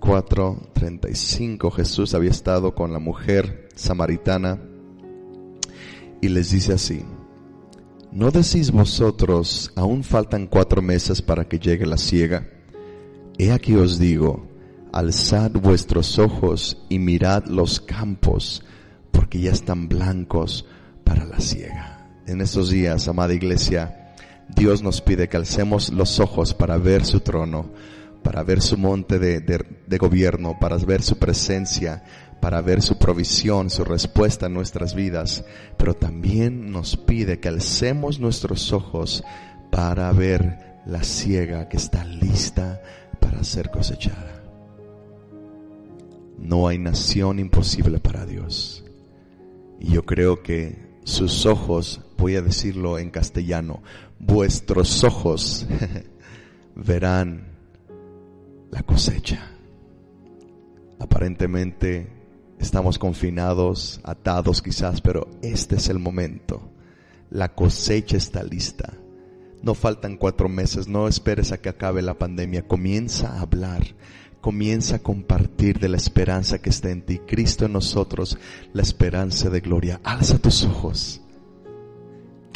4:35 0.00 1.70
Jesús 1.70 2.14
había 2.14 2.30
estado 2.30 2.74
con 2.74 2.92
la 2.92 2.98
mujer 2.98 3.68
samaritana 3.74 4.60
y 6.20 6.28
les 6.28 6.50
dice 6.50 6.72
así, 6.72 7.04
¿no 8.12 8.30
decís 8.30 8.70
vosotros, 8.70 9.72
aún 9.76 10.02
faltan 10.02 10.46
cuatro 10.46 10.82
meses 10.82 11.22
para 11.22 11.46
que 11.46 11.58
llegue 11.58 11.86
la 11.86 11.98
siega? 11.98 12.48
He 13.38 13.52
aquí 13.52 13.74
os 13.74 13.98
digo, 13.98 14.48
alzad 14.92 15.50
vuestros 15.52 16.18
ojos 16.18 16.82
y 16.88 16.98
mirad 16.98 17.46
los 17.46 17.80
campos, 17.80 18.64
porque 19.10 19.40
ya 19.40 19.50
están 19.50 19.88
blancos 19.88 20.64
para 21.04 21.24
la 21.26 21.38
siega. 21.38 22.08
En 22.26 22.40
estos 22.40 22.70
días, 22.70 23.06
amada 23.06 23.34
iglesia, 23.34 24.14
Dios 24.48 24.82
nos 24.82 25.00
pide 25.00 25.28
que 25.28 25.36
alcemos 25.36 25.92
los 25.92 26.18
ojos 26.18 26.54
para 26.54 26.78
ver 26.78 27.04
su 27.04 27.20
trono, 27.20 27.70
para 28.26 28.42
ver 28.42 28.60
su 28.60 28.76
monte 28.76 29.20
de, 29.20 29.98
gobierno, 29.98 30.58
para 30.58 30.76
ver 30.78 31.00
su 31.00 31.16
presencia, 31.16 32.02
para 32.40 32.60
ver 32.60 32.82
su 32.82 32.98
provisión, 32.98 33.70
su 33.70 33.84
respuesta 33.84 34.46
en 34.46 34.54
nuestras 34.54 34.96
vidas, 34.96 35.44
pero 35.76 35.94
también 35.94 36.72
nos 36.72 36.96
pide 36.96 37.38
que 37.38 37.46
alcemos 37.46 38.18
nuestros 38.18 38.72
ojos 38.72 39.22
para 39.70 40.10
ver 40.10 40.80
la 40.86 41.04
ciega 41.04 41.68
que 41.68 41.76
está 41.76 42.04
lista 42.04 42.82
para 43.20 43.44
ser 43.44 43.70
cosechada. 43.70 44.42
No 46.36 46.66
hay 46.66 46.78
nación 46.78 47.38
imposible 47.38 48.00
para 48.00 48.26
Dios. 48.26 48.84
Y 49.78 49.92
yo 49.92 50.04
creo 50.04 50.42
que 50.42 50.98
sus 51.04 51.46
ojos, 51.46 52.00
voy 52.18 52.34
a 52.34 52.42
decirlo 52.42 52.98
en 52.98 53.10
castellano, 53.10 53.84
vuestros 54.18 55.04
ojos 55.04 55.64
verán 56.74 57.55
la 58.70 58.82
cosecha. 58.82 59.52
Aparentemente 60.98 62.08
estamos 62.58 62.98
confinados, 62.98 64.00
atados 64.04 64.62
quizás, 64.62 65.00
pero 65.00 65.28
este 65.42 65.76
es 65.76 65.88
el 65.88 65.98
momento. 65.98 66.70
La 67.30 67.54
cosecha 67.54 68.16
está 68.16 68.42
lista. 68.42 68.94
No 69.62 69.74
faltan 69.74 70.16
cuatro 70.16 70.48
meses, 70.48 70.88
no 70.88 71.08
esperes 71.08 71.52
a 71.52 71.58
que 71.58 71.68
acabe 71.68 72.02
la 72.02 72.18
pandemia. 72.18 72.66
Comienza 72.66 73.32
a 73.32 73.40
hablar, 73.40 73.82
comienza 74.40 74.96
a 74.96 75.02
compartir 75.02 75.78
de 75.80 75.88
la 75.88 75.96
esperanza 75.96 76.58
que 76.58 76.70
está 76.70 76.90
en 76.90 77.02
ti. 77.02 77.18
Cristo 77.18 77.66
en 77.66 77.72
nosotros, 77.72 78.38
la 78.72 78.82
esperanza 78.82 79.50
de 79.50 79.60
gloria. 79.60 80.00
Alza 80.04 80.38
tus 80.38 80.64
ojos 80.64 81.22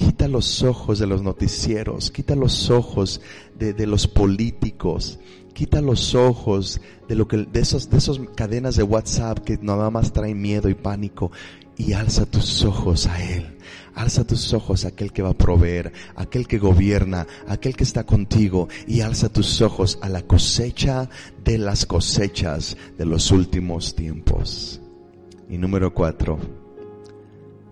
Quita 0.00 0.29
los 0.29 0.62
ojos 0.62 0.99
de 0.99 1.07
los 1.07 1.21
noticieros, 1.21 2.11
quita 2.11 2.35
los 2.35 2.71
ojos 2.71 3.21
de, 3.59 3.75
de 3.75 3.87
los 3.87 4.09
políticos, 4.09 5.19
quita 5.52 5.80
los 5.80 6.14
ojos 6.14 6.80
de 7.09 7.14
lo 7.14 7.28
que 7.28 7.38
de 7.38 7.61
esos 7.61 7.90
de 7.90 7.99
esos 7.99 8.21
cadenas 8.35 8.76
de 8.76 8.83
WhatsApp 8.83 9.40
que 9.40 9.59
nada 9.61 9.90
más 9.90 10.12
traen 10.12 10.40
miedo 10.40 10.69
y 10.69 10.75
pánico 10.75 11.30
y 11.76 11.95
alza 11.95 12.26
tus 12.26 12.62
ojos 12.64 13.07
a 13.07 13.23
él. 13.25 13.57
Alza 13.95 14.26
tus 14.26 14.52
ojos 14.52 14.85
a 14.85 14.88
aquel 14.88 15.12
que 15.12 15.23
va 15.23 15.30
a 15.30 15.35
proveer, 15.35 15.92
aquel 16.14 16.47
que 16.47 16.59
gobierna, 16.59 17.26
aquel 17.49 17.75
que 17.75 17.85
está 17.85 18.04
contigo 18.04 18.69
y 18.87 19.00
alza 19.00 19.30
tus 19.30 19.61
ojos 19.62 19.99
a 20.02 20.09
la 20.09 20.23
cosecha 20.23 21.09
de 21.42 21.59
las 21.59 21.87
cosechas 21.87 22.76
de 22.99 23.07
los 23.07 23.30
últimos 23.30 23.95
tiempos. 23.95 24.80
Y 25.49 25.59
número 25.59 25.92
cuatro, 25.92 26.38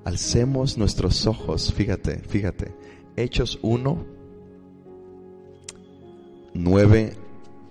alcemos 0.04 0.78
nuestros 0.78 1.26
ojos, 1.26 1.72
fíjate, 1.72 2.18
fíjate, 2.18 2.74
Hechos 3.14 3.58
1, 3.62 4.06
9 6.54 7.27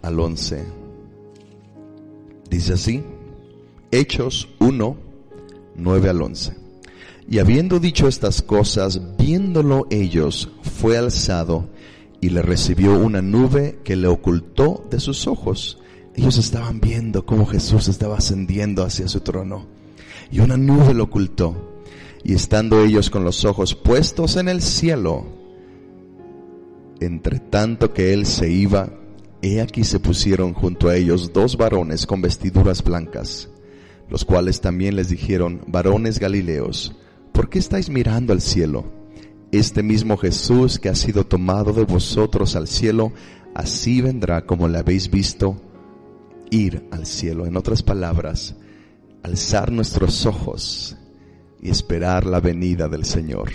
al 0.08 0.20
11. 0.20 0.64
Dice 2.50 2.74
así, 2.74 3.04
Hechos 3.92 4.48
1, 4.60 4.98
9 5.76 6.10
al 6.10 6.22
11. 6.22 6.56
Y 7.30 7.40
habiendo 7.40 7.80
dicho 7.80 8.08
estas 8.08 8.42
cosas, 8.42 9.02
viéndolo 9.18 9.86
ellos, 9.90 10.50
fue 10.62 10.98
alzado 10.98 11.68
y 12.22 12.30
le 12.30 12.42
recibió 12.42 12.98
una 12.98 13.22
nube 13.22 13.80
que 13.84 13.98
le 13.98 14.08
ocultó 14.08 14.86
de 14.90 15.00
sus 15.00 15.28
ojos. 15.28 15.78
Ellos 16.16 16.38
estaban 16.38 16.80
viendo 16.80 17.26
cómo 17.26 17.46
Jesús 17.46 17.90
estaba 17.90 18.18
ascendiendo 18.18 18.84
hacia 18.84 19.10
su 19.10 19.20
trono. 19.20 19.68
Y 20.32 20.40
una 20.40 20.56
nube 20.58 20.94
lo 20.94 21.04
ocultó. 21.04 21.82
Y 22.24 22.34
estando 22.34 22.82
ellos 22.82 23.10
con 23.10 23.24
los 23.26 23.44
ojos 23.46 23.76
puestos 23.76 24.38
en 24.38 24.48
el 24.48 24.62
cielo, 24.62 25.26
entre 27.00 27.40
tanto 27.40 27.94
que 27.94 28.14
él 28.14 28.26
se 28.26 28.50
iba, 28.50 28.90
he 29.42 29.62
aquí 29.62 29.84
se 29.84 30.00
pusieron 30.00 30.54
junto 30.54 30.90
a 30.90 30.96
ellos 30.96 31.32
dos 31.34 31.58
varones 31.58 32.06
con 32.06 32.22
vestiduras 32.22 32.84
blancas, 32.84 33.50
los 34.10 34.26
cuales 34.26 34.62
también 34.62 34.96
les 34.96 35.10
dijeron, 35.10 35.62
varones 35.68 36.20
Galileos, 36.20 36.96
¿por 37.32 37.50
qué 37.50 37.60
estáis 37.60 37.90
mirando 37.90 38.34
al 38.34 38.42
cielo? 38.42 38.92
Este 39.52 39.84
mismo 39.84 40.18
Jesús 40.18 40.80
que 40.80 40.90
ha 40.90 40.96
sido 40.96 41.26
tomado 41.26 41.72
de 41.74 41.86
vosotros 41.86 42.56
al 42.56 42.68
cielo, 42.68 43.14
así 43.56 44.02
vendrá 44.02 44.46
como 44.46 44.68
le 44.68 44.80
habéis 44.80 45.10
visto 45.10 45.62
ir 46.50 46.88
al 46.92 47.06
cielo. 47.06 47.46
En 47.46 47.56
otras 47.56 47.84
palabras, 47.84 48.56
alzar 49.24 49.72
nuestros 49.72 50.26
ojos 50.26 50.98
y 51.62 51.70
esperar 51.70 52.26
la 52.26 52.40
venida 52.40 52.88
del 52.88 53.06
Señor. 53.06 53.52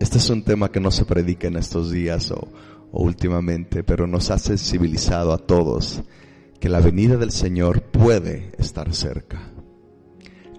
Este 0.00 0.18
es 0.18 0.30
un 0.30 0.42
tema 0.42 0.70
que 0.70 0.80
no 0.80 0.90
se 0.90 1.04
predica 1.04 1.48
en 1.48 1.56
estos 1.56 1.90
días 1.90 2.30
o, 2.32 2.48
últimamente, 3.00 3.82
pero 3.82 4.06
nos 4.06 4.30
ha 4.30 4.38
sensibilizado 4.38 5.32
a 5.32 5.38
todos 5.38 6.02
que 6.60 6.68
la 6.68 6.80
venida 6.80 7.16
del 7.16 7.32
Señor 7.32 7.82
puede 7.82 8.52
estar 8.58 8.94
cerca. 8.94 9.50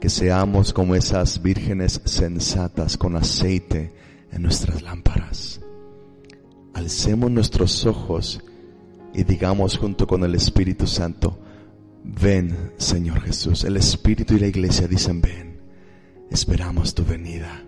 Que 0.02 0.10
seamos 0.10 0.74
como 0.74 0.96
esas 0.96 1.42
vírgenes 1.42 2.02
sensatas 2.04 2.98
con 2.98 3.16
aceite 3.16 3.94
en 4.32 4.42
nuestras 4.42 4.82
lámparas. 4.82 5.62
Alcemos 6.74 7.32
nuestros 7.32 7.86
ojos 7.86 8.42
y 9.14 9.24
digamos 9.24 9.78
junto 9.78 10.08
con 10.08 10.24
el 10.24 10.36
Espíritu 10.36 10.88
Santo, 10.88 11.40
ven 12.04 12.74
Señor 12.78 13.22
Jesús. 13.22 13.64
El 13.64 13.78
Espíritu 13.78 14.34
y 14.34 14.40
la 14.40 14.48
iglesia 14.48 14.88
dicen, 14.88 15.22
ven, 15.22 15.62
esperamos 16.32 16.94
tu 16.96 17.06
venida. 17.06 17.64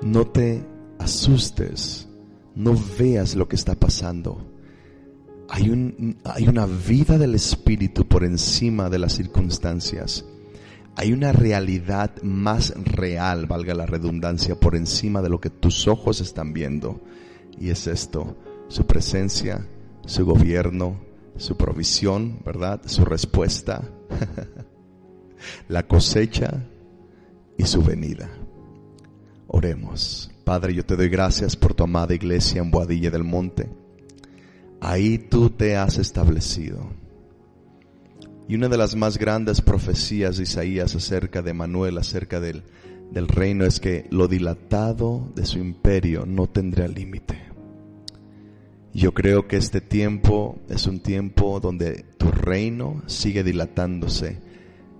No 0.00 0.26
te 0.26 0.64
asustes 0.98 2.08
no 2.54 2.74
veas 2.98 3.34
lo 3.34 3.48
que 3.48 3.56
está 3.56 3.74
pasando. 3.74 4.50
Hay, 5.48 5.70
un, 5.70 6.18
una 6.48 6.66
vida 6.66 7.18
del 7.18 7.34
Espíritu 7.34 8.06
por 8.06 8.24
encima 8.24 8.88
de 8.88 8.98
las 8.98 9.12
circunstancias. 9.12 10.24
Hay 10.96 11.12
una 11.12 11.32
realidad 11.32 12.22
más 12.22 12.72
real, 12.76 13.46
valga 13.46 13.74
la 13.74 13.86
redundancia, 13.86 14.58
por 14.58 14.76
encima 14.76 15.22
de 15.22 15.28
lo 15.28 15.40
que 15.40 15.50
tus 15.50 15.88
ojos 15.88 16.20
están 16.20 16.52
viendo. 16.52 17.00
Y 17.58 17.70
es 17.70 17.86
esto, 17.86 18.36
su 18.68 18.86
presencia, 18.86 19.66
su 20.06 20.24
gobierno, 20.24 21.00
su 21.36 21.56
provisión, 21.56 22.38
¿verdad? 22.44 22.82
Su 22.86 23.04
respuesta, 23.04 23.82
la 25.68 25.86
cosecha 25.86 26.64
y 27.58 27.64
su 27.64 27.82
venida. 27.82 28.30
Oremos. 29.48 30.33
Padre, 30.44 30.74
yo 30.74 30.84
te 30.84 30.94
doy 30.94 31.08
gracias 31.08 31.56
por 31.56 31.72
tu 31.72 31.84
amada 31.84 32.14
iglesia 32.14 32.60
en 32.60 32.70
Boadilla 32.70 33.10
del 33.10 33.24
Monte. 33.24 33.70
Ahí 34.78 35.16
tú 35.16 35.48
te 35.48 35.76
has 35.76 35.96
establecido. 35.96 36.92
Y 38.46 38.54
una 38.54 38.68
de 38.68 38.76
las 38.76 38.94
más 38.94 39.16
grandes 39.16 39.62
profecías 39.62 40.36
de 40.36 40.42
Isaías 40.42 40.94
acerca 40.94 41.40
de 41.40 41.54
Manuel, 41.54 41.96
acerca 41.96 42.40
del, 42.40 42.62
del 43.10 43.26
reino, 43.26 43.64
es 43.64 43.80
que 43.80 44.06
lo 44.10 44.28
dilatado 44.28 45.32
de 45.34 45.46
su 45.46 45.58
imperio 45.58 46.26
no 46.26 46.46
tendrá 46.46 46.86
límite. 46.88 47.38
Yo 48.92 49.14
creo 49.14 49.48
que 49.48 49.56
este 49.56 49.80
tiempo 49.80 50.58
es 50.68 50.86
un 50.86 51.00
tiempo 51.00 51.58
donde 51.58 52.04
tu 52.18 52.30
reino 52.30 53.02
sigue 53.06 53.44
dilatándose, 53.44 54.40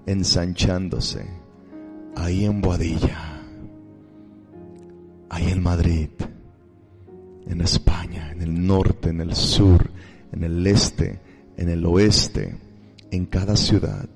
ensanchándose, 0.06 1.26
ahí 2.16 2.46
en 2.46 2.62
Boadilla 2.62 3.33
ahí 5.34 5.50
en 5.50 5.62
Madrid, 5.64 6.10
en 7.48 7.60
España, 7.60 8.30
en 8.30 8.40
el 8.40 8.66
norte, 8.66 9.10
en 9.10 9.20
el 9.20 9.34
sur, 9.34 9.90
en 10.32 10.44
el 10.44 10.64
este, 10.64 11.18
en 11.56 11.68
el 11.68 11.84
oeste, 11.86 12.56
en 13.10 13.26
cada 13.26 13.56
ciudad. 13.56 14.08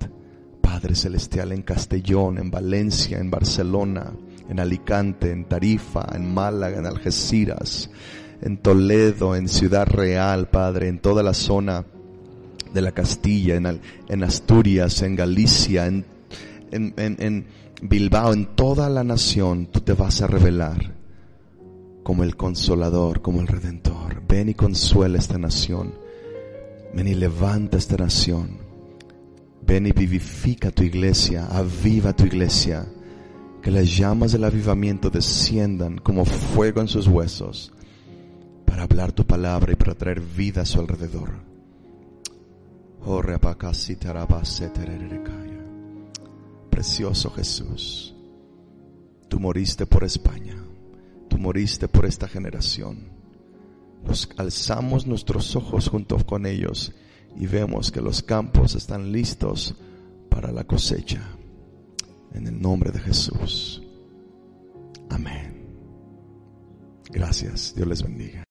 Padre 0.60 0.94
Celestial, 0.94 1.50
en 1.50 1.62
Castellón, 1.62 2.38
en 2.38 2.52
Valencia, 2.52 3.18
en 3.18 3.32
Barcelona, 3.32 4.12
en 4.48 4.60
Alicante, 4.60 5.32
en 5.32 5.46
Tarifa, 5.46 6.06
en 6.14 6.32
Málaga, 6.32 6.78
en 6.78 6.86
Algeciras, 6.86 7.90
en 8.40 8.58
Toledo, 8.58 9.34
en 9.34 9.48
Ciudad 9.48 9.88
Real, 9.88 10.48
Padre, 10.50 10.86
en 10.86 11.00
toda 11.00 11.24
la 11.24 11.34
zona 11.34 11.84
de 12.72 12.80
la 12.80 12.92
Castilla, 12.92 13.56
en, 13.56 14.22
Asturias, 14.22 15.02
en 15.02 15.16
Galicia, 15.16 15.86
en 15.86 17.46
Bilbao, 17.82 18.32
en 18.32 18.54
toda 18.54 18.88
la 18.88 19.02
nación, 19.02 19.66
tú 19.66 19.80
te 19.80 19.94
vas 19.94 20.22
a 20.22 20.28
revelar 20.28 20.97
como 22.08 22.24
el 22.24 22.36
consolador, 22.36 23.20
como 23.20 23.42
el 23.42 23.46
redentor. 23.46 24.22
Ven 24.26 24.48
y 24.48 24.54
consuela 24.54 25.18
esta 25.18 25.36
nación. 25.36 25.92
Ven 26.94 27.06
y 27.06 27.14
levanta 27.14 27.76
esta 27.76 27.98
nación. 27.98 28.56
Ven 29.60 29.86
y 29.86 29.92
vivifica 29.92 30.70
tu 30.70 30.84
iglesia, 30.84 31.48
aviva 31.48 32.14
tu 32.14 32.24
iglesia. 32.24 32.86
Que 33.60 33.70
las 33.70 33.94
llamas 33.94 34.32
del 34.32 34.44
avivamiento 34.44 35.10
desciendan 35.10 35.98
como 35.98 36.24
fuego 36.24 36.80
en 36.80 36.88
sus 36.88 37.06
huesos 37.06 37.74
para 38.64 38.84
hablar 38.84 39.12
tu 39.12 39.26
palabra 39.26 39.74
y 39.74 39.76
para 39.76 39.94
traer 39.94 40.22
vida 40.22 40.62
a 40.62 40.64
su 40.64 40.80
alrededor. 40.80 41.32
Precioso 46.70 47.30
Jesús, 47.32 48.14
tú 49.28 49.38
moriste 49.38 49.84
por 49.84 50.04
España 50.04 50.67
tú 51.28 51.38
moriste 51.38 51.88
por 51.88 52.06
esta 52.06 52.28
generación. 52.28 53.10
Nos 54.04 54.28
alzamos 54.36 55.06
nuestros 55.06 55.54
ojos 55.56 55.88
junto 55.88 56.16
con 56.24 56.46
ellos 56.46 56.92
y 57.36 57.46
vemos 57.46 57.90
que 57.90 58.00
los 58.00 58.22
campos 58.22 58.74
están 58.74 59.12
listos 59.12 59.74
para 60.28 60.52
la 60.52 60.64
cosecha. 60.64 61.20
En 62.32 62.46
el 62.46 62.60
nombre 62.60 62.90
de 62.90 63.00
Jesús. 63.00 63.82
Amén. 65.10 65.66
Gracias. 67.10 67.74
Dios 67.74 67.88
les 67.88 68.02
bendiga. 68.02 68.44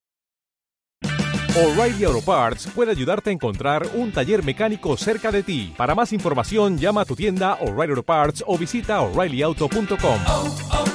O'Reilly 1.57 2.03
Auto 2.03 2.21
Parts 2.21 2.67
puede 2.67 2.91
ayudarte 2.91 3.31
a 3.31 3.33
encontrar 3.33 3.87
un 3.95 4.11
taller 4.11 4.43
mecánico 4.43 4.95
cerca 4.95 5.31
de 5.31 5.41
ti. 5.41 5.73
Para 5.75 5.95
más 5.95 6.13
información, 6.13 6.77
llama 6.77 7.01
a 7.01 7.05
tu 7.05 7.15
tienda 7.15 7.55
O'Reilly 7.55 7.93
Auto 7.93 8.03
Parts 8.03 8.43
o 8.45 8.57
visita 8.57 9.01
oreillyauto.com. 9.01 10.86